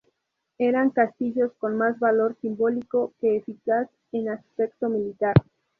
[0.57, 5.35] Eran castillos con más valor simbólico que eficaz en aspecto militar.